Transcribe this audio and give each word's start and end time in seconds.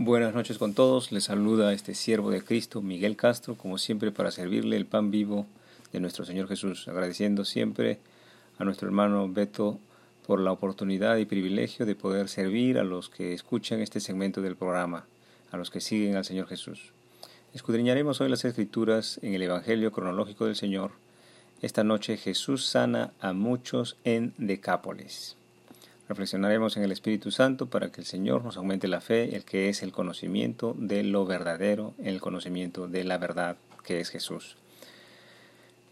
Buenas 0.00 0.32
noches 0.32 0.58
con 0.58 0.74
todos, 0.74 1.10
les 1.10 1.24
saluda 1.24 1.72
este 1.72 1.92
siervo 1.92 2.30
de 2.30 2.44
Cristo, 2.44 2.80
Miguel 2.80 3.16
Castro, 3.16 3.56
como 3.56 3.78
siempre 3.78 4.12
para 4.12 4.30
servirle 4.30 4.76
el 4.76 4.86
pan 4.86 5.10
vivo 5.10 5.44
de 5.92 5.98
nuestro 5.98 6.24
Señor 6.24 6.46
Jesús, 6.46 6.86
agradeciendo 6.86 7.44
siempre 7.44 7.98
a 8.58 8.64
nuestro 8.64 8.86
hermano 8.86 9.28
Beto 9.28 9.80
por 10.24 10.38
la 10.38 10.52
oportunidad 10.52 11.16
y 11.16 11.24
privilegio 11.24 11.84
de 11.84 11.96
poder 11.96 12.28
servir 12.28 12.78
a 12.78 12.84
los 12.84 13.08
que 13.08 13.34
escuchan 13.34 13.80
este 13.80 13.98
segmento 13.98 14.40
del 14.40 14.54
programa, 14.54 15.04
a 15.50 15.56
los 15.56 15.68
que 15.68 15.80
siguen 15.80 16.14
al 16.14 16.24
Señor 16.24 16.46
Jesús. 16.46 16.92
Escudriñaremos 17.52 18.20
hoy 18.20 18.28
las 18.28 18.44
escrituras 18.44 19.18
en 19.22 19.34
el 19.34 19.42
Evangelio 19.42 19.90
cronológico 19.90 20.46
del 20.46 20.54
Señor. 20.54 20.92
Esta 21.60 21.82
noche 21.82 22.16
Jesús 22.16 22.66
sana 22.66 23.14
a 23.18 23.32
muchos 23.32 23.96
en 24.04 24.32
Decápolis. 24.38 25.37
Reflexionaremos 26.08 26.76
en 26.78 26.84
el 26.84 26.92
Espíritu 26.92 27.30
Santo 27.30 27.66
para 27.66 27.92
que 27.92 28.00
el 28.00 28.06
Señor 28.06 28.42
nos 28.42 28.56
aumente 28.56 28.88
la 28.88 29.02
fe, 29.02 29.36
el 29.36 29.44
que 29.44 29.68
es 29.68 29.82
el 29.82 29.92
conocimiento 29.92 30.74
de 30.78 31.02
lo 31.02 31.26
verdadero, 31.26 31.92
el 32.02 32.20
conocimiento 32.20 32.88
de 32.88 33.04
la 33.04 33.18
verdad 33.18 33.58
que 33.84 34.00
es 34.00 34.08
Jesús. 34.08 34.56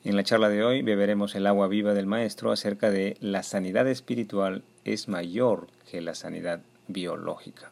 En 0.05 0.17
la 0.17 0.25
charla 0.25 0.49
de 0.49 0.65
hoy 0.65 0.83
beberemos 0.83 1.35
el 1.35 1.47
agua 1.47 1.69
viva 1.69 1.93
del 1.93 2.07
Maestro 2.07 2.51
acerca 2.51 2.91
de 2.91 3.19
la 3.21 3.43
sanidad 3.43 3.87
espiritual 3.89 4.63
es 4.85 5.09
mayor 5.09 5.67
que 5.91 6.01
la 6.01 6.15
sanidad 6.15 6.61
biológica. 6.89 7.71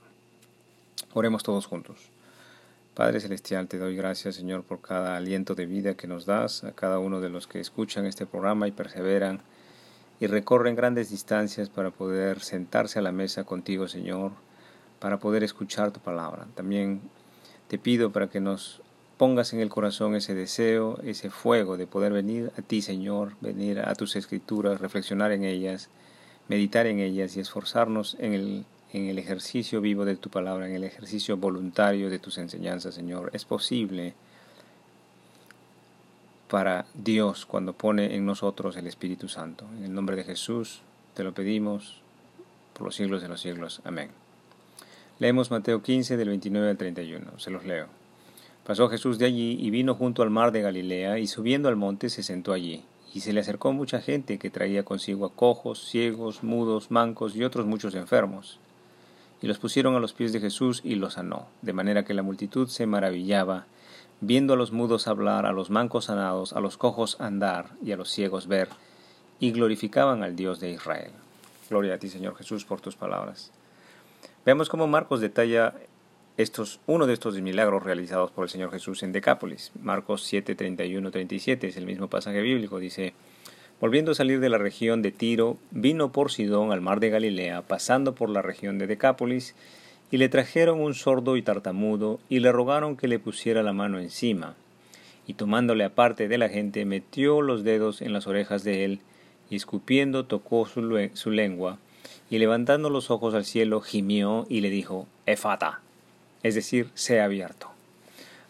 Oremos 1.14 1.44
todos 1.44 1.64
juntos. 1.66 2.10
Padre 2.94 3.20
Celestial, 3.20 3.68
te 3.68 3.78
doy 3.78 3.96
gracias, 3.96 4.34
Señor, 4.34 4.64
por 4.64 4.80
cada 4.80 5.16
aliento 5.16 5.54
de 5.54 5.66
vida 5.66 5.94
que 5.94 6.08
nos 6.08 6.26
das, 6.26 6.64
a 6.64 6.72
cada 6.72 6.98
uno 6.98 7.20
de 7.20 7.30
los 7.30 7.46
que 7.46 7.60
escuchan 7.60 8.04
este 8.04 8.26
programa 8.26 8.68
y 8.68 8.72
perseveran 8.72 9.40
y 10.24 10.26
recorren 10.26 10.74
grandes 10.74 11.10
distancias 11.10 11.68
para 11.68 11.90
poder 11.90 12.40
sentarse 12.40 12.98
a 12.98 13.02
la 13.02 13.12
mesa 13.12 13.44
contigo, 13.44 13.88
Señor, 13.88 14.32
para 14.98 15.18
poder 15.18 15.44
escuchar 15.44 15.90
tu 15.90 16.00
palabra. 16.00 16.46
También 16.54 17.02
te 17.68 17.76
pido 17.76 18.10
para 18.10 18.28
que 18.28 18.40
nos 18.40 18.80
pongas 19.18 19.52
en 19.52 19.60
el 19.60 19.68
corazón 19.68 20.14
ese 20.14 20.34
deseo, 20.34 20.98
ese 21.02 21.28
fuego 21.28 21.76
de 21.76 21.86
poder 21.86 22.14
venir 22.14 22.52
a 22.56 22.62
ti, 22.62 22.80
Señor, 22.80 23.36
venir 23.42 23.80
a 23.80 23.94
tus 23.94 24.16
escrituras, 24.16 24.80
reflexionar 24.80 25.30
en 25.30 25.44
ellas, 25.44 25.90
meditar 26.48 26.86
en 26.86 27.00
ellas 27.00 27.36
y 27.36 27.40
esforzarnos 27.40 28.16
en 28.18 28.32
el, 28.32 28.64
en 28.94 29.08
el 29.08 29.18
ejercicio 29.18 29.82
vivo 29.82 30.06
de 30.06 30.16
tu 30.16 30.30
palabra, 30.30 30.66
en 30.66 30.74
el 30.74 30.84
ejercicio 30.84 31.36
voluntario 31.36 32.08
de 32.08 32.18
tus 32.18 32.38
enseñanzas, 32.38 32.94
Señor. 32.94 33.28
Es 33.34 33.44
posible 33.44 34.14
para 36.54 36.86
Dios 36.94 37.46
cuando 37.46 37.72
pone 37.72 38.14
en 38.14 38.24
nosotros 38.24 38.76
el 38.76 38.86
Espíritu 38.86 39.26
Santo. 39.26 39.66
En 39.76 39.82
el 39.82 39.92
nombre 39.92 40.14
de 40.14 40.22
Jesús 40.22 40.82
te 41.14 41.24
lo 41.24 41.34
pedimos 41.34 42.00
por 42.74 42.84
los 42.84 42.94
siglos 42.94 43.22
de 43.22 43.28
los 43.28 43.40
siglos. 43.40 43.80
Amén. 43.82 44.10
Leemos 45.18 45.50
Mateo 45.50 45.82
15 45.82 46.16
del 46.16 46.28
29 46.28 46.70
al 46.70 46.76
31. 46.76 47.40
Se 47.40 47.50
los 47.50 47.64
leo. 47.64 47.88
Pasó 48.64 48.88
Jesús 48.88 49.18
de 49.18 49.26
allí 49.26 49.58
y 49.60 49.70
vino 49.70 49.96
junto 49.96 50.22
al 50.22 50.30
mar 50.30 50.52
de 50.52 50.62
Galilea 50.62 51.18
y 51.18 51.26
subiendo 51.26 51.68
al 51.68 51.74
monte 51.74 52.08
se 52.08 52.22
sentó 52.22 52.52
allí. 52.52 52.84
Y 53.12 53.22
se 53.22 53.32
le 53.32 53.40
acercó 53.40 53.72
mucha 53.72 54.00
gente 54.00 54.38
que 54.38 54.50
traía 54.50 54.84
consigo 54.84 55.26
a 55.26 55.32
cojos, 55.32 55.84
ciegos, 55.84 56.44
mudos, 56.44 56.92
mancos 56.92 57.34
y 57.34 57.42
otros 57.42 57.66
muchos 57.66 57.96
enfermos. 57.96 58.60
Y 59.42 59.48
los 59.48 59.58
pusieron 59.58 59.96
a 59.96 59.98
los 59.98 60.12
pies 60.12 60.32
de 60.32 60.38
Jesús 60.38 60.82
y 60.84 60.94
los 60.94 61.14
sanó, 61.14 61.48
de 61.62 61.72
manera 61.72 62.04
que 62.04 62.14
la 62.14 62.22
multitud 62.22 62.68
se 62.68 62.86
maravillaba 62.86 63.66
viendo 64.20 64.54
a 64.54 64.56
los 64.56 64.72
mudos 64.72 65.06
hablar, 65.06 65.46
a 65.46 65.52
los 65.52 65.70
mancos 65.70 66.06
sanados, 66.06 66.52
a 66.52 66.60
los 66.60 66.76
cojos 66.76 67.20
andar 67.20 67.70
y 67.84 67.92
a 67.92 67.96
los 67.96 68.10
ciegos 68.10 68.46
ver, 68.46 68.68
y 69.40 69.52
glorificaban 69.52 70.22
al 70.22 70.36
Dios 70.36 70.60
de 70.60 70.70
Israel. 70.70 71.10
Gloria 71.70 71.94
a 71.94 71.98
ti, 71.98 72.08
Señor 72.08 72.36
Jesús, 72.36 72.64
por 72.64 72.80
tus 72.80 72.96
palabras. 72.96 73.52
Veamos 74.44 74.68
cómo 74.68 74.86
Marcos 74.86 75.20
detalla 75.20 75.74
estos, 76.36 76.80
uno 76.86 77.06
de 77.06 77.14
estos 77.14 77.40
milagros 77.40 77.82
realizados 77.82 78.30
por 78.30 78.44
el 78.44 78.50
Señor 78.50 78.70
Jesús 78.70 79.02
en 79.02 79.12
Decápolis. 79.12 79.72
Marcos 79.80 80.24
7, 80.24 80.54
31, 80.54 81.10
37 81.10 81.68
es 81.68 81.76
el 81.76 81.86
mismo 81.86 82.08
pasaje 82.08 82.40
bíblico. 82.42 82.78
Dice, 82.78 83.14
Volviendo 83.80 84.12
a 84.12 84.14
salir 84.14 84.40
de 84.40 84.48
la 84.48 84.58
región 84.58 85.02
de 85.02 85.12
Tiro, 85.12 85.58
vino 85.70 86.12
por 86.12 86.30
Sidón 86.30 86.72
al 86.72 86.80
mar 86.80 87.00
de 87.00 87.10
Galilea, 87.10 87.62
pasando 87.62 88.14
por 88.14 88.30
la 88.30 88.40
región 88.40 88.78
de 88.78 88.86
Decápolis, 88.86 89.54
y 90.14 90.16
le 90.16 90.28
trajeron 90.28 90.80
un 90.80 90.94
sordo 90.94 91.36
y 91.36 91.42
tartamudo, 91.42 92.20
y 92.28 92.38
le 92.38 92.52
rogaron 92.52 92.96
que 92.96 93.08
le 93.08 93.18
pusiera 93.18 93.64
la 93.64 93.72
mano 93.72 93.98
encima. 93.98 94.54
Y 95.26 95.34
tomándole 95.34 95.82
aparte 95.82 96.28
de 96.28 96.38
la 96.38 96.48
gente, 96.48 96.84
metió 96.84 97.42
los 97.42 97.64
dedos 97.64 98.00
en 98.00 98.12
las 98.12 98.28
orejas 98.28 98.62
de 98.62 98.84
él, 98.84 99.00
y 99.50 99.56
escupiendo 99.56 100.24
tocó 100.24 100.66
su, 100.66 101.10
su 101.14 101.30
lengua, 101.32 101.78
y 102.30 102.38
levantando 102.38 102.90
los 102.90 103.10
ojos 103.10 103.34
al 103.34 103.44
cielo, 103.44 103.80
gimió 103.80 104.46
y 104.48 104.60
le 104.60 104.70
dijo, 104.70 105.08
Efata, 105.26 105.80
es 106.44 106.54
decir, 106.54 106.90
sea 106.94 107.24
abierto. 107.24 107.70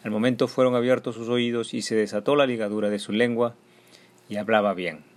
Al 0.03 0.11
momento 0.11 0.49
fueron 0.49 0.75
abiertos 0.75 1.15
sus 1.15 1.31
oídos 1.31 1.73
y 1.73 1.81
se 1.81 1.95
desató 1.95 2.37
la 2.37 2.45
ligadura 2.45 2.91
de 2.91 2.99
su 2.99 3.13
lengua, 3.13 3.55
y 4.29 4.37
hablaba 4.37 4.75
bien 4.75 5.14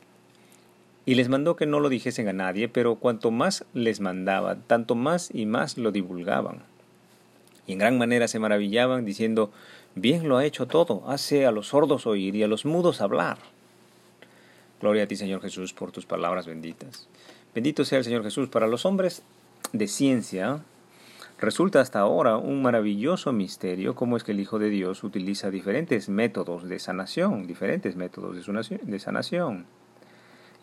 y 1.07 1.16
les 1.16 1.29
mandó 1.29 1.56
que 1.56 1.66
no 1.66 1.79
lo 1.79 1.88
dijesen 1.88 2.28
a 2.28 2.34
nadie, 2.34 2.68
pero 2.68 2.95
cuanto 2.95 3.31
más 3.31 3.63
les 3.73 4.01
mandaba, 4.01 4.57
tanto 4.57 4.94
más 4.94 5.34
y 5.34 5.45
más 5.45 5.78
lo 5.78 5.94
divulgaban. 5.94 6.63
Y 7.66 7.72
en 7.72 7.79
gran 7.79 7.97
manera 7.97 8.28
se 8.28 8.40
maravillaban, 8.40 9.06
diciendo, 9.06 9.50
Bien 9.95 10.28
lo 10.28 10.35
ha 10.35 10.44
hecho 10.44 10.68
todo, 10.68 11.03
hace 11.07 11.45
a 11.45 11.51
los 11.51 11.68
sordos 11.68 12.07
oír 12.07 12.35
y 12.35 12.44
a 12.44 12.50
los 12.50 12.66
mudos 12.66 13.00
hablar. 13.00 13.38
Gloria 14.81 15.03
a 15.03 15.07
ti, 15.07 15.16
Señor 15.16 15.41
Jesús, 15.41 15.72
por 15.72 15.94
tus 15.94 16.06
palabras 16.06 16.45
benditas. 16.45 17.07
Bendito 17.56 17.85
sea 17.85 18.00
el 18.00 18.03
Señor 18.03 18.24
Jesús. 18.24 18.50
Para 18.50 18.68
los 18.68 18.85
hombres 18.85 19.24
de 19.72 19.88
ciencia, 19.88 20.59
resulta 21.39 21.79
hasta 21.79 22.01
ahora 22.01 22.35
un 22.35 22.62
maravilloso 22.62 23.31
misterio 23.31 23.95
cómo 23.95 24.18
es 24.18 24.25
que 24.25 24.34
el 24.34 24.41
Hijo 24.41 24.59
de 24.59 24.69
Dios 24.69 25.06
utiliza 25.06 25.51
diferentes 25.51 26.09
métodos 26.09 26.68
de 26.68 26.79
sanación, 26.79 27.47
diferentes 27.47 27.95
métodos 27.95 28.35
de 28.35 29.00
sanación. 29.00 29.66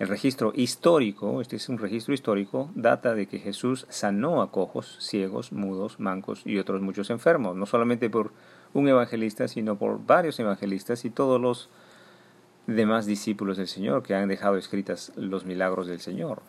El 0.00 0.09
registro 0.09 0.53
histórico, 0.56 1.41
este 1.41 1.55
es 1.55 1.69
un 1.69 1.78
registro 1.78 2.15
histórico, 2.15 2.69
data 2.75 3.15
de 3.15 3.27
que 3.28 3.38
Jesús 3.38 3.87
sanó 3.91 4.43
a 4.43 4.50
cojos, 4.50 4.97
ciegos, 4.99 5.53
mudos, 5.53 6.00
mancos 6.00 6.43
y 6.44 6.59
otros 6.59 6.82
muchos 6.82 7.10
enfermos, 7.10 7.55
no 7.55 7.65
solamente 7.65 8.10
por 8.10 8.32
un 8.72 8.88
evangelista, 8.88 9.47
sino 9.47 9.77
por 9.77 10.05
varios 10.05 10.41
evangelistas 10.41 11.05
y 11.05 11.10
todos 11.10 11.41
los 11.41 11.69
demás 12.66 13.06
discípulos 13.06 13.56
del 13.56 13.69
Señor 13.69 14.03
que 14.03 14.16
han 14.16 14.28
dejado 14.28 14.56
escritas 14.56 15.12
los 15.15 15.44
milagros 15.44 15.87
del 15.87 16.00
Señor. 16.00 16.43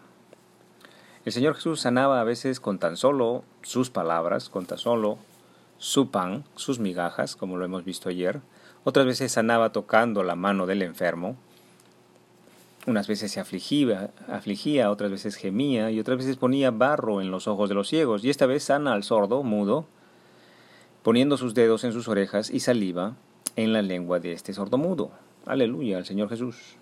El 1.24 1.32
Señor 1.32 1.54
Jesús 1.54 1.82
sanaba 1.82 2.22
a 2.22 2.24
veces 2.24 2.60
con 2.60 2.80
tan 2.80 2.98
solo 2.98 3.44
sus 3.62 3.92
palabras, 3.92 4.50
con 4.50 4.66
tan 4.66 4.80
solo 4.80 5.20
su 5.78 6.10
pan, 6.10 6.46
sus 6.56 6.80
migajas, 6.80 7.36
como 7.36 7.58
lo 7.58 7.66
hemos 7.66 7.86
visto 7.86 8.10
ayer. 8.10 8.42
Otras 8.84 9.06
veces 9.06 9.32
sanaba 9.32 9.72
tocando 9.72 10.24
la 10.24 10.36
mano 10.36 10.66
del 10.66 10.82
enfermo, 10.82 11.36
unas 12.88 13.08
veces 13.08 13.32
se 13.32 13.40
afligía, 13.40 14.12
afligía, 14.28 14.92
otras 14.92 15.12
veces 15.12 15.36
gemía 15.36 15.92
y 15.92 16.00
otras 16.00 16.18
veces 16.18 16.38
ponía 16.38 16.72
barro 16.72 17.22
en 17.22 17.32
los 17.32 17.48
ojos 17.48 17.70
de 17.70 17.76
los 17.76 17.88
ciegos 17.88 18.24
y 18.24 18.30
esta 18.30 18.46
vez 18.46 18.64
sana 18.64 18.94
al 18.94 19.04
sordo, 19.04 19.44
mudo, 19.44 19.86
poniendo 21.04 21.38
sus 21.38 21.54
dedos 21.54 21.84
en 21.84 21.94
sus 21.94 22.08
orejas 22.08 22.50
y 22.50 22.60
saliva 22.60 23.16
en 23.56 23.74
la 23.74 23.82
lengua 23.82 24.20
de 24.20 24.34
este 24.34 24.54
sordo 24.54 24.78
mudo. 24.78 25.12
Aleluya 25.46 25.98
al 25.98 26.06
Señor 26.06 26.30
Jesús. 26.30 26.78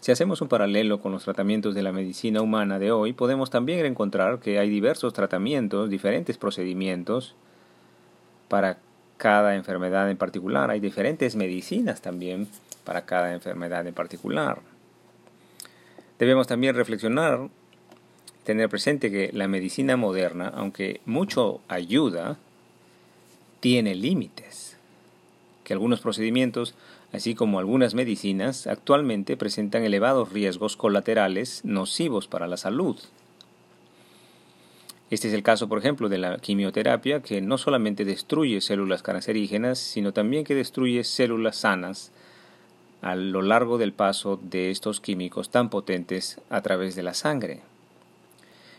Si 0.00 0.10
hacemos 0.10 0.40
un 0.40 0.48
paralelo 0.48 1.00
con 1.00 1.12
los 1.12 1.24
tratamientos 1.24 1.74
de 1.74 1.82
la 1.82 1.92
medicina 1.92 2.42
humana 2.42 2.78
de 2.78 2.90
hoy, 2.90 3.12
podemos 3.12 3.50
también 3.50 3.86
encontrar 3.86 4.40
que 4.40 4.58
hay 4.58 4.68
diversos 4.68 5.12
tratamientos, 5.12 5.88
diferentes 5.88 6.38
procedimientos 6.38 7.36
para 8.48 8.78
cada 9.16 9.54
enfermedad 9.54 10.10
en 10.10 10.16
particular. 10.16 10.70
Hay 10.70 10.80
diferentes 10.80 11.36
medicinas 11.36 12.02
también 12.02 12.48
para 12.84 13.04
cada 13.04 13.32
enfermedad 13.32 13.86
en 13.86 13.94
particular. 13.94 14.58
Debemos 16.22 16.46
también 16.46 16.76
reflexionar, 16.76 17.48
tener 18.44 18.68
presente 18.68 19.10
que 19.10 19.30
la 19.32 19.48
medicina 19.48 19.96
moderna, 19.96 20.52
aunque 20.54 21.00
mucho 21.04 21.60
ayuda, 21.66 22.38
tiene 23.58 23.96
límites, 23.96 24.76
que 25.64 25.72
algunos 25.72 25.98
procedimientos, 25.98 26.76
así 27.12 27.34
como 27.34 27.58
algunas 27.58 27.94
medicinas, 27.94 28.68
actualmente 28.68 29.36
presentan 29.36 29.82
elevados 29.82 30.32
riesgos 30.32 30.76
colaterales 30.76 31.64
nocivos 31.64 32.28
para 32.28 32.46
la 32.46 32.56
salud. 32.56 32.96
Este 35.10 35.26
es 35.26 35.34
el 35.34 35.42
caso, 35.42 35.68
por 35.68 35.80
ejemplo, 35.80 36.08
de 36.08 36.18
la 36.18 36.38
quimioterapia, 36.38 37.20
que 37.20 37.40
no 37.40 37.58
solamente 37.58 38.04
destruye 38.04 38.60
células 38.60 39.02
cancerígenas, 39.02 39.80
sino 39.80 40.12
también 40.12 40.44
que 40.44 40.54
destruye 40.54 41.02
células 41.02 41.56
sanas, 41.56 42.12
a 43.02 43.16
lo 43.16 43.42
largo 43.42 43.78
del 43.78 43.92
paso 43.92 44.40
de 44.40 44.70
estos 44.70 45.00
químicos 45.00 45.50
tan 45.50 45.68
potentes 45.68 46.40
a 46.48 46.62
través 46.62 46.94
de 46.94 47.02
la 47.02 47.14
sangre. 47.14 47.60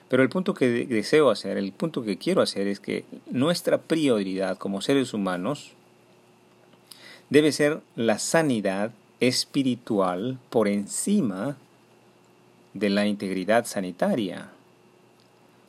Pero 0.08 0.24
el 0.24 0.30
punto 0.30 0.54
que 0.54 0.86
deseo 0.86 1.30
hacer, 1.30 1.58
el 1.58 1.72
punto 1.74 2.04
que 2.04 2.18
quiero 2.18 2.42
hacer 2.42 2.68
es 2.68 2.80
que 2.80 3.06
nuestra 3.30 3.80
prioridad 3.80 4.58
como 4.58 4.82
seres 4.82 5.14
humanos 5.14 5.74
debe 7.30 7.52
ser 7.52 7.82
la 7.96 8.18
sanidad 8.18 8.92
espiritual 9.20 10.38
por 10.50 10.68
encima 10.68 11.58
de 12.74 12.90
la 12.90 13.06
integridad 13.08 13.66
sanitaria. 13.66 14.50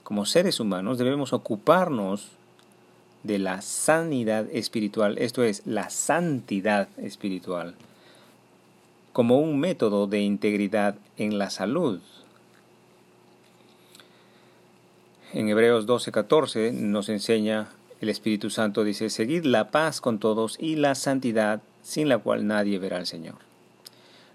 Como 0.04 0.26
seres 0.26 0.60
humanos 0.60 0.98
debemos 0.98 1.32
ocuparnos 1.32 2.28
de 3.22 3.38
la 3.38 3.62
sanidad 3.62 4.46
espiritual, 4.52 5.16
esto 5.18 5.42
es, 5.42 5.62
la 5.66 5.88
santidad 5.88 6.88
espiritual, 6.98 7.74
como 9.14 9.38
un 9.38 9.60
método 9.60 10.08
de 10.08 10.20
integridad 10.20 10.96
en 11.16 11.38
la 11.38 11.48
salud. 11.48 12.00
En 15.32 15.48
Hebreos 15.48 15.86
12:14 15.86 16.72
nos 16.72 17.08
enseña 17.08 17.68
el 18.00 18.08
Espíritu 18.08 18.50
Santo, 18.50 18.82
dice, 18.82 19.10
seguid 19.10 19.44
la 19.44 19.70
paz 19.70 20.00
con 20.00 20.18
todos 20.18 20.56
y 20.58 20.74
la 20.74 20.96
santidad, 20.96 21.62
sin 21.82 22.08
la 22.08 22.18
cual 22.18 22.48
nadie 22.48 22.80
verá 22.80 22.96
al 22.96 23.06
Señor. 23.06 23.36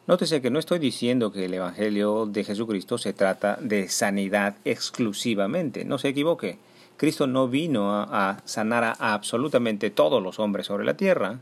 Nótese 0.07 0.41
que 0.41 0.49
no 0.49 0.59
estoy 0.59 0.79
diciendo 0.79 1.33
que 1.33 1.45
el 1.45 1.53
Evangelio 1.53 2.25
de 2.25 2.45
Jesucristo 2.45 2.97
se 2.97 3.11
trata 3.11 3.57
de 3.59 3.89
sanidad 3.89 4.55
exclusivamente, 4.63 5.83
no 5.83 5.97
se 5.97 6.07
equivoque. 6.07 6.57
Cristo 6.95 7.27
no 7.27 7.49
vino 7.49 7.93
a, 7.93 8.41
sanar 8.45 8.85
a, 8.85 8.93
absolutamente 9.13 9.89
todos 9.89 10.23
los 10.23 10.39
hombres 10.39 10.67
sobre 10.67 10.85
la 10.85 10.95
tierra, 10.95 11.39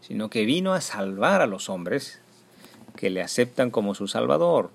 sino 0.00 0.30
que 0.30 0.46
vino 0.46 0.72
a 0.72 0.80
salvar 0.80 1.42
a 1.42 1.46
los 1.46 1.68
hombres 1.68 2.20
que 2.96 3.10
le 3.10 3.22
aceptan 3.22 3.70
como 3.70 3.94
su 3.94 4.08
Salvador, 4.08 4.70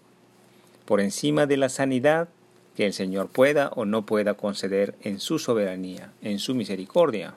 por 0.85 1.01
encima 1.01 1.45
de 1.45 1.57
la 1.57 1.69
sanidad 1.69 2.29
que 2.75 2.85
el 2.85 2.94
Señor 2.94 3.29
pueda 3.29 3.69
o 3.69 3.85
no 3.85 4.06
pueda 4.06 4.35
conceder 4.35 4.95
en 5.01 5.19
su 5.19 5.39
soberanía, 5.39 6.12
en 6.21 6.39
su 6.39 6.56
misericordia. 6.56 7.33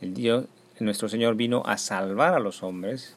El 0.00 0.14
Dios, 0.14 0.46
nuestro 0.80 1.08
Señor 1.08 1.36
vino 1.36 1.62
a 1.66 1.78
salvar 1.78 2.34
a 2.34 2.40
los 2.40 2.62
hombres 2.62 3.16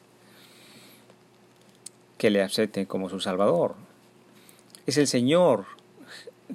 que 2.18 2.30
le 2.30 2.42
acepten 2.42 2.86
como 2.86 3.08
su 3.08 3.20
Salvador. 3.20 3.74
Es 4.86 4.98
el 4.98 5.06
Señor 5.06 5.64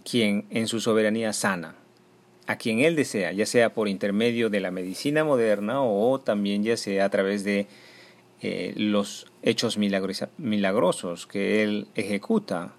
quien 0.10 0.46
en 0.50 0.68
su 0.68 0.80
soberanía 0.80 1.34
sana, 1.34 1.76
a 2.48 2.58
quien 2.58 2.80
Él 2.80 2.96
desea, 2.96 3.32
ya 3.34 3.46
sea 3.46 3.74
por 3.74 3.88
intermedio 3.88 4.50
de 4.50 4.60
la 4.60 4.72
medicina 4.72 5.24
moderna 5.24 5.84
o 5.84 6.20
también 6.20 6.64
ya 6.64 6.78
sea 6.78 7.06
a 7.06 7.10
través 7.10 7.44
de 7.44 7.68
eh, 8.42 8.74
los 8.76 9.28
hechos 9.44 9.78
milagrosos 9.78 11.28
que 11.28 11.64
Él 11.64 11.88
ejecuta, 11.96 12.74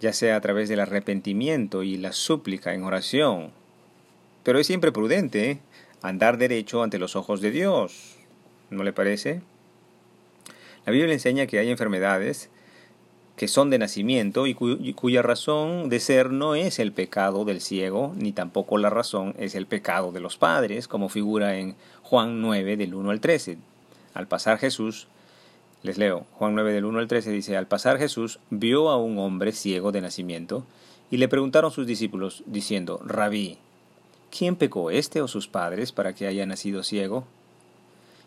ya 0.00 0.12
sea 0.12 0.36
a 0.36 0.40
través 0.40 0.68
del 0.68 0.80
arrepentimiento 0.80 1.82
y 1.82 1.96
la 1.96 2.12
súplica 2.12 2.74
en 2.74 2.84
oración. 2.84 3.50
Pero 4.44 4.58
es 4.58 4.66
siempre 4.66 4.92
prudente 4.92 5.50
¿eh? 5.50 5.58
andar 6.00 6.38
derecho 6.38 6.82
ante 6.82 6.98
los 6.98 7.16
ojos 7.16 7.40
de 7.40 7.50
Dios, 7.50 8.16
¿no 8.70 8.84
le 8.84 8.92
parece? 8.92 9.42
La 10.86 10.92
Biblia 10.92 11.12
enseña 11.12 11.46
que 11.46 11.58
hay 11.58 11.70
enfermedades 11.70 12.50
que 13.38 13.48
son 13.48 13.70
de 13.70 13.78
nacimiento 13.78 14.46
y, 14.46 14.54
cuya 14.54 15.22
razón 15.22 15.88
de 15.88 16.00
ser 16.00 16.32
no 16.32 16.54
es 16.56 16.78
el 16.78 16.92
pecado 16.92 17.44
del 17.44 17.60
ciego, 17.60 18.12
ni 18.16 18.32
tampoco 18.32 18.78
la 18.78 18.90
razón 18.90 19.34
es 19.38 19.54
el 19.54 19.66
pecado 19.66 20.12
de 20.12 20.20
los 20.20 20.36
padres, 20.36 20.88
como 20.88 21.08
figura 21.08 21.56
en 21.56 21.76
Juan 22.02 22.40
9 22.40 22.76
del 22.76 22.94
1 22.94 23.10
al 23.10 23.20
13. 23.20 23.58
Al 24.18 24.26
pasar 24.26 24.58
Jesús, 24.58 25.06
les 25.84 25.96
leo, 25.96 26.26
Juan 26.32 26.56
9 26.56 26.72
del 26.72 26.86
1 26.86 26.98
al 26.98 27.06
13 27.06 27.30
dice, 27.30 27.56
al 27.56 27.68
pasar 27.68 27.98
Jesús 27.98 28.40
vio 28.50 28.90
a 28.90 28.96
un 28.96 29.16
hombre 29.16 29.52
ciego 29.52 29.92
de 29.92 30.00
nacimiento 30.00 30.66
y 31.08 31.18
le 31.18 31.28
preguntaron 31.28 31.70
sus 31.70 31.86
discípulos, 31.86 32.42
diciendo, 32.44 33.00
Rabí, 33.04 33.58
¿quién 34.36 34.56
pecó 34.56 34.90
este 34.90 35.22
o 35.22 35.28
sus 35.28 35.46
padres 35.46 35.92
para 35.92 36.16
que 36.16 36.26
haya 36.26 36.46
nacido 36.46 36.82
ciego? 36.82 37.28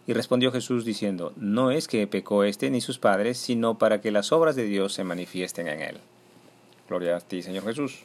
Y 0.08 0.14
respondió 0.14 0.54
Jesús 0.54 0.86
diciendo, 0.86 1.34
No 1.36 1.72
es 1.72 1.90
que 1.90 2.08
pecó 2.08 2.46
éste 2.46 2.70
ni 2.70 2.80
sus 2.80 2.98
padres, 2.98 3.38
sino 3.38 3.78
para 3.78 4.00
que 4.00 4.12
las 4.12 4.32
obras 4.32 4.56
de 4.56 4.64
Dios 4.64 4.94
se 4.94 5.04
manifiesten 5.04 5.68
en 5.68 5.82
él. 5.82 5.98
Gloria 6.88 7.18
a 7.18 7.20
ti, 7.20 7.42
Señor 7.42 7.66
Jesús. 7.66 8.04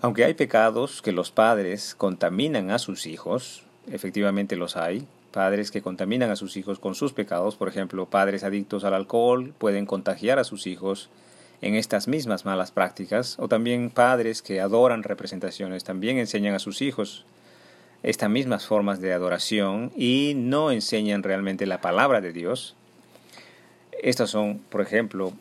Aunque 0.00 0.24
hay 0.24 0.32
pecados 0.32 1.02
que 1.02 1.12
los 1.12 1.30
padres 1.30 1.94
contaminan 1.94 2.70
a 2.70 2.78
sus 2.78 3.04
hijos, 3.04 3.62
efectivamente 3.92 4.56
los 4.56 4.78
hay, 4.78 5.06
padres 5.30 5.70
que 5.70 5.82
contaminan 5.82 6.30
a 6.30 6.36
sus 6.36 6.56
hijos 6.56 6.78
con 6.78 6.94
sus 6.94 7.12
pecados, 7.12 7.56
por 7.56 7.68
ejemplo, 7.68 8.06
padres 8.06 8.44
adictos 8.44 8.84
al 8.84 8.94
alcohol 8.94 9.52
pueden 9.58 9.86
contagiar 9.86 10.38
a 10.38 10.44
sus 10.44 10.66
hijos 10.66 11.10
en 11.62 11.74
estas 11.74 12.08
mismas 12.08 12.44
malas 12.44 12.70
prácticas, 12.70 13.36
o 13.38 13.48
también 13.48 13.90
padres 13.90 14.42
que 14.42 14.60
adoran 14.60 15.02
representaciones 15.02 15.84
también 15.84 16.18
enseñan 16.18 16.54
a 16.54 16.58
sus 16.58 16.82
hijos 16.82 17.24
estas 18.02 18.30
mismas 18.30 18.66
formas 18.66 19.00
de 19.00 19.12
adoración 19.12 19.90
y 19.96 20.34
no 20.36 20.70
enseñan 20.70 21.22
realmente 21.22 21.66
la 21.66 21.80
palabra 21.80 22.20
de 22.20 22.32
Dios. 22.32 22.76
Estas 24.02 24.30
son, 24.30 24.58
por 24.68 24.80
ejemplo, 24.80 25.32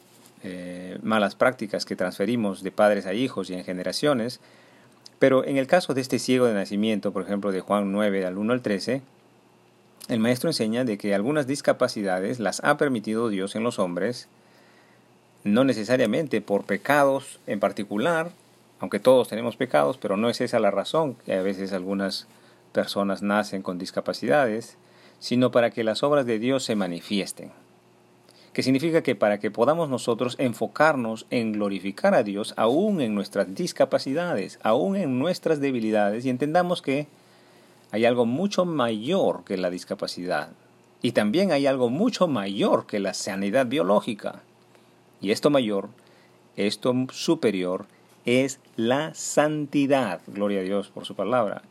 eh, 0.43 0.97
malas 1.03 1.35
prácticas 1.35 1.85
que 1.85 1.95
transferimos 1.95 2.63
de 2.63 2.71
padres 2.71 3.05
a 3.05 3.13
hijos 3.13 3.49
y 3.49 3.53
en 3.53 3.63
generaciones, 3.63 4.39
pero 5.19 5.45
en 5.45 5.57
el 5.57 5.67
caso 5.67 5.93
de 5.93 6.01
este 6.01 6.19
ciego 6.19 6.45
de 6.45 6.53
nacimiento, 6.53 7.11
por 7.11 7.23
ejemplo, 7.23 7.51
de 7.51 7.61
Juan 7.61 7.91
9 7.91 8.25
al 8.25 8.37
1 8.37 8.53
al 8.53 8.61
13, 8.61 9.01
el 10.07 10.19
maestro 10.19 10.49
enseña 10.49 10.85
de 10.85 10.97
que 10.97 11.15
algunas 11.15 11.47
discapacidades 11.47 12.39
las 12.39 12.63
ha 12.63 12.77
permitido 12.77 13.29
Dios 13.29 13.55
en 13.55 13.63
los 13.63 13.79
hombres, 13.79 14.27
no 15.43 15.63
necesariamente 15.63 16.41
por 16.41 16.65
pecados 16.65 17.39
en 17.47 17.59
particular, 17.59 18.31
aunque 18.79 18.99
todos 18.99 19.29
tenemos 19.29 19.55
pecados, 19.55 19.97
pero 19.97 20.17
no 20.17 20.29
es 20.29 20.41
esa 20.41 20.59
la 20.59 20.71
razón 20.71 21.15
que 21.25 21.33
a 21.33 21.41
veces 21.41 21.73
algunas 21.73 22.27
personas 22.71 23.21
nacen 23.21 23.61
con 23.61 23.79
discapacidades, 23.79 24.77
sino 25.19 25.49
para 25.51 25.71
que 25.71 25.83
las 25.83 26.03
obras 26.03 26.25
de 26.25 26.39
Dios 26.39 26.63
se 26.63 26.75
manifiesten. 26.75 27.51
Que 28.53 28.63
significa 28.63 29.01
que 29.01 29.15
para 29.15 29.39
que 29.39 29.51
podamos 29.51 29.89
nosotros 29.89 30.35
enfocarnos 30.39 31.25
en 31.29 31.53
glorificar 31.53 32.13
a 32.13 32.23
Dios 32.23 32.53
aún 32.57 33.01
en 33.01 33.15
nuestras 33.15 33.53
discapacidades, 33.55 34.59
aún 34.61 34.95
en 34.95 35.19
nuestras 35.19 35.59
debilidades, 35.59 36.25
y 36.25 36.29
entendamos 36.29 36.81
que 36.81 37.07
hay 37.95 38.05
algo 38.05 38.25
mucho 38.25 38.65
mayor 38.65 39.43
que 39.43 39.57
la 39.57 39.69
discapacidad. 39.69 40.49
Y 41.01 41.11
también 41.13 41.51
hay 41.51 41.65
algo 41.65 41.89
mucho 41.89 42.27
mayor 42.27 42.85
que 42.85 42.99
la 42.99 43.13
sanidad 43.13 43.67
biológica. 43.67 44.41
Y 45.21 45.31
esto 45.31 45.49
mayor, 45.49 45.89
esto 46.55 46.93
superior, 47.11 47.85
es 48.25 48.59
la 48.75 49.13
santidad. 49.13 50.21
Gloria 50.27 50.59
a 50.59 50.63
Dios 50.63 50.89
por 50.89 51.05
su 51.05 51.15
palabra 51.15 51.61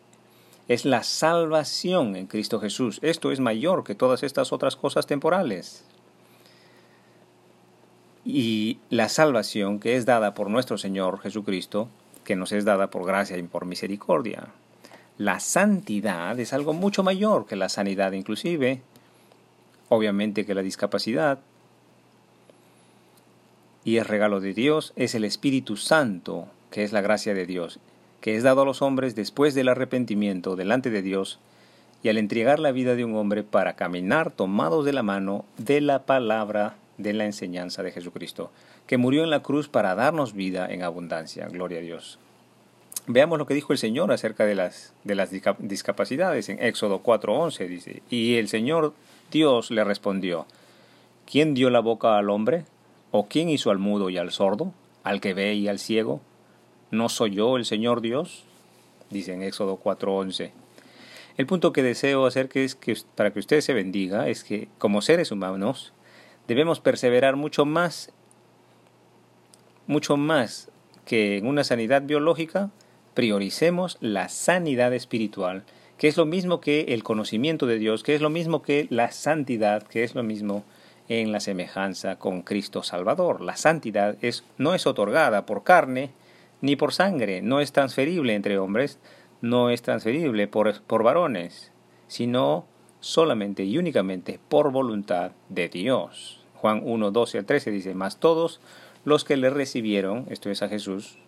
es 0.69 0.85
la 0.85 1.03
salvación 1.03 2.17
en 2.17 2.27
Cristo 2.27 2.61
Jesús. 2.61 2.99
Esto 3.03 3.32
es 3.32 3.41
mayor 3.41 3.85
que 3.85 3.94
todas 3.94 4.23
estas 4.23 4.53
otras 4.53 4.77
cosas 4.77 5.06
temporales. 5.06 5.85
Y 8.25 8.79
la 8.88 9.11
salvación 9.11 9.79
que 9.79 9.97
es 9.97 10.06
dada 10.06 10.32
por 10.32 10.49
nuestro 10.49 10.79
Señor 10.79 11.20
Jesucristo, 11.20 11.88
que 12.25 12.37
nos 12.37 12.53
es 12.53 12.65
dada 12.65 12.88
por 12.88 13.05
gracia 13.05 13.37
y 13.37 13.43
por 13.43 13.67
misericordia. 13.67 14.49
La 15.19 15.41
santidad 15.41 16.39
es 16.41 16.53
algo 16.53 16.73
mucho 16.73 17.03
mayor 17.03 17.47
que 17.47 17.56
la 17.56 17.69
sanidad 17.69 18.13
inclusive, 18.13 18.83
obviamente 19.89 20.44
que 20.44 20.55
la 20.55 20.63
discapacidad. 20.63 21.39
Y 23.85 23.99
el 23.99 24.05
regalo 24.05 24.41
de 24.41 24.55
Dios 24.55 24.93
es 24.97 25.15
el 25.15 25.25
Espíritu 25.25 25.77
Santo, 25.77 26.49
que 26.71 26.85
es 26.85 26.93
la 26.93 27.01
gracia 27.01 27.35
de 27.35 27.47
Dios 27.47 27.79
que 28.25 28.37
es 28.37 28.43
dado 28.43 28.63
a 28.63 28.65
los 28.65 28.81
hombres 28.81 29.15
después 29.15 29.53
del 29.55 29.69
arrepentimiento 29.69 30.56
delante 30.56 30.89
de 30.89 31.03
Dios 31.03 31.39
y 32.03 32.09
al 32.09 32.17
entregar 32.17 32.59
la 32.59 32.73
vida 32.73 32.94
de 32.94 33.05
un 33.05 33.15
hombre 33.17 33.43
para 33.43 33.77
caminar 33.77 34.31
tomados 34.31 34.87
de 34.87 34.94
la 34.94 35.03
mano 35.03 35.44
de 35.59 35.83
la 35.83 36.06
palabra 36.06 36.77
de 36.97 37.13
la 37.13 37.27
enseñanza 37.27 37.83
de 37.83 37.93
Jesucristo, 37.93 38.51
que 38.87 38.97
murió 38.97 39.25
en 39.25 39.29
la 39.29 39.43
cruz 39.43 39.69
para 39.69 39.94
darnos 39.94 40.33
vida 40.33 40.67
en 40.73 40.83
abundancia. 40.83 41.49
Gloria 41.49 41.81
a 41.81 41.83
Dios. 41.83 42.19
Veamos 43.06 43.39
lo 43.39 43.46
que 43.46 43.55
dijo 43.55 43.72
el 43.72 43.79
Señor 43.79 44.13
acerca 44.13 44.46
de 44.46 44.55
las, 44.55 44.94
de 45.05 45.15
las 45.15 45.31
discapacidades 45.31 46.48
en 46.48 46.63
Éxodo 46.63 47.03
4:11 47.03 47.69
dice, 47.69 48.03
y 48.08 48.36
el 48.36 48.48
Señor 48.48 48.94
Dios 49.31 49.70
le 49.70 49.84
respondió, 49.84 50.46
¿quién 51.31 51.55
dio 51.55 51.69
la 51.69 51.81
boca 51.81 52.17
al 52.17 52.31
hombre? 52.31 52.65
¿O 53.10 53.27
quién 53.27 53.48
hizo 53.48 53.70
al 53.70 53.79
mudo 53.79 54.10
y 54.10 54.17
al 54.17 54.32
sordo, 54.32 54.72
al 55.03 55.20
que 55.20 55.34
ve 55.34 55.55
y 55.55 55.69
al 55.69 55.79
ciego? 55.79 56.20
¿No 56.91 57.08
soy 57.08 57.32
yo 57.32 57.56
el 57.56 57.65
Señor 57.65 58.01
Dios? 58.01 58.44
Dice 59.10 59.34
en 59.34 59.43
Éxodo 59.43 59.79
4:11. 59.82 60.53
El 61.36 61.46
punto 61.46 61.72
que 61.72 61.82
deseo 61.82 62.27
hacer 62.27 62.48
que 62.48 62.65
es 62.65 62.74
que 62.74 62.96
para 63.15 63.32
que 63.32 63.41
usted 63.41 63.60
se 63.60 63.74
bendiga 63.74 64.29
es 64.29 64.44
que 64.44 64.69
como 64.79 65.03
seres 65.03 65.31
humanos 65.31 65.93
debemos 66.48 66.81
perseverar 66.81 67.36
mucho 67.36 67.65
más 67.65 68.13
mucho 69.86 70.17
más 70.17 70.70
que 71.05 71.36
en 71.36 71.46
una 71.46 71.65
sanidad 71.65 72.03
biológica, 72.03 72.70
prioricemos 73.15 73.97
la 74.01 74.29
sanidad 74.29 74.93
espiritual, 74.93 75.65
que 75.99 76.09
es 76.09 76.17
lo 76.17 76.27
mismo 76.27 76.61
que 76.61 76.87
el 76.89 77.03
conocimiento 77.03 77.67
de 77.67 77.79
Dios, 77.79 78.03
que 78.03 78.15
es 78.15 78.21
lo 78.21 78.31
mismo 78.31 78.63
que 78.63 78.87
la 78.91 79.13
santidad, 79.13 79.85
que 79.85 80.05
es 80.05 80.15
lo 80.15 80.23
mismo 80.23 80.65
en 81.09 81.33
la 81.33 81.41
semejanza 81.41 82.17
con 82.19 82.43
Cristo 82.43 82.83
Salvador. 82.83 83.41
La 83.41 83.56
santidad 83.56 84.17
es, 84.21 84.44
no 84.59 84.75
es 84.75 84.87
otorgada 84.87 85.47
por 85.47 85.63
carne, 85.63 86.11
ni 86.61 86.77
por 86.77 86.93
sangre, 86.93 87.43
no 87.43 87.61
es 87.61 87.73
transferible 87.73 88.35
entre 88.35 88.59
hombres, 88.59 88.99
no 89.41 89.71
es 89.71 89.83
transferible 89.83 90.49
por, 90.49 90.83
por 90.83 91.03
varones, 91.03 91.73
sino 92.09 92.67
solamente 93.01 93.65
y 93.65 93.77
únicamente 93.77 94.41
por 94.49 94.73
voluntad 94.73 95.33
de 95.51 95.69
Dios. 95.69 96.41
Juan 96.55 96.81
1, 96.83 97.11
12 97.11 97.39
al 97.39 97.44
13 97.44 97.71
dice, 97.71 97.94
mas 97.94 98.19
todos 98.19 98.61
los 99.05 99.25
que 99.25 99.37
le 99.37 99.51
recibieron, 99.51 100.25
esto 100.31 100.49
es 100.49 100.63
a 100.63 100.69
Jesús, 100.69 101.19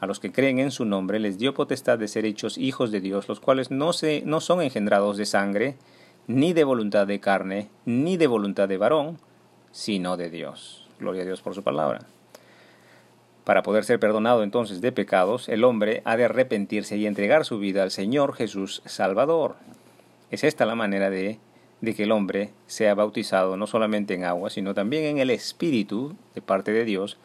a 0.00 0.06
los 0.06 0.20
que 0.20 0.32
creen 0.32 0.58
en 0.58 0.70
su 0.70 0.84
nombre 0.84 1.20
les 1.20 1.38
dio 1.38 1.54
potestad 1.54 1.98
de 1.98 2.08
ser 2.08 2.24
hechos 2.24 2.58
hijos 2.58 2.90
de 2.90 3.00
Dios, 3.00 3.28
los 3.28 3.40
cuales 3.40 3.70
no, 3.70 3.92
se, 3.92 4.22
no 4.26 4.40
son 4.40 4.62
engendrados 4.62 5.16
de 5.16 5.26
sangre, 5.26 5.76
ni 6.26 6.52
de 6.52 6.64
voluntad 6.64 7.06
de 7.06 7.20
carne, 7.20 7.68
ni 7.84 8.16
de 8.16 8.26
voluntad 8.26 8.68
de 8.68 8.78
varón, 8.78 9.18
sino 9.72 10.16
de 10.16 10.30
Dios. 10.30 10.88
Gloria 10.98 11.22
a 11.22 11.26
Dios 11.26 11.42
por 11.42 11.54
su 11.54 11.62
palabra. 11.62 12.06
Para 13.44 13.62
poder 13.62 13.84
ser 13.84 14.00
perdonado 14.00 14.42
entonces 14.42 14.80
de 14.80 14.90
pecados, 14.90 15.48
el 15.50 15.64
hombre 15.64 16.00
ha 16.04 16.16
de 16.16 16.24
arrepentirse 16.24 16.96
y 16.96 17.06
entregar 17.06 17.44
su 17.44 17.58
vida 17.58 17.82
al 17.82 17.90
Señor 17.90 18.34
Jesús 18.34 18.80
Salvador. 18.86 19.56
Es 20.30 20.44
esta 20.44 20.64
la 20.64 20.74
manera 20.74 21.10
de, 21.10 21.38
de 21.82 21.94
que 21.94 22.04
el 22.04 22.12
hombre 22.12 22.50
sea 22.66 22.94
bautizado 22.94 23.58
no 23.58 23.66
solamente 23.66 24.14
en 24.14 24.24
agua, 24.24 24.48
sino 24.48 24.72
también 24.72 25.04
en 25.04 25.18
el 25.18 25.28
Espíritu 25.28 26.16
de 26.34 26.40
parte 26.40 26.72
de 26.72 26.84
Dios, 26.86 27.18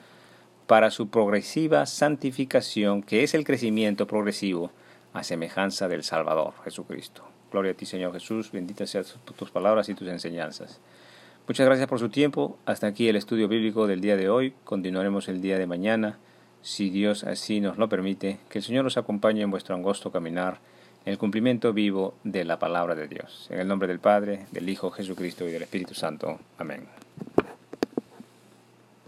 para 0.70 0.92
su 0.92 1.10
progresiva 1.10 1.88
santificación, 1.88 3.02
que 3.02 3.24
es 3.24 3.34
el 3.34 3.44
crecimiento 3.44 4.06
progresivo 4.06 4.70
a 5.14 5.24
semejanza 5.24 5.88
del 5.88 6.04
Salvador, 6.04 6.54
Jesucristo. 6.64 7.24
Gloria 7.52 7.72
a 7.72 7.74
ti, 7.74 7.88
Señor 7.88 8.14
Jesús, 8.14 8.52
benditas 8.52 8.92
sean 8.92 9.04
tus 9.36 9.50
palabras 9.50 9.90
y 9.90 9.96
tus 9.96 10.08
enseñanzas. 10.08 10.80
Muchas 11.48 11.66
gracias 11.66 11.88
por 11.88 11.98
su 11.98 12.10
tiempo. 12.10 12.60
Hasta 12.68 12.86
aquí 12.86 13.10
el 13.10 13.16
estudio 13.16 13.48
bíblico 13.48 13.88
del 13.88 14.00
día 14.00 14.16
de 14.16 14.30
hoy. 14.30 14.54
Continuaremos 14.64 15.28
el 15.28 15.42
día 15.42 15.58
de 15.58 15.66
mañana, 15.66 16.20
si 16.62 16.92
Dios 16.92 17.24
así 17.24 17.62
nos 17.62 17.80
lo 17.80 17.90
permite. 17.90 18.38
Que 18.52 18.60
el 18.60 18.64
Señor 18.64 18.86
os 18.86 18.98
acompañe 18.98 19.42
en 19.42 19.50
vuestro 19.50 19.74
angosto 19.74 20.12
caminar, 20.12 20.60
en 21.04 21.14
el 21.14 21.18
cumplimiento 21.18 21.74
vivo 21.74 22.14
de 22.24 22.46
la 22.46 22.60
palabra 22.60 22.94
de 22.94 23.08
Dios. 23.08 23.48
En 23.50 23.60
el 23.60 23.68
nombre 23.68 23.88
del 23.88 24.00
Padre, 24.00 24.46
del 24.52 24.70
Hijo 24.70 24.92
Jesucristo 24.92 25.48
y 25.48 25.52
del 25.52 25.64
Espíritu 25.64 25.96
Santo. 25.96 26.38
Amén. 26.60 26.88